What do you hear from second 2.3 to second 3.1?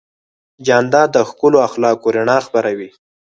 خپروي.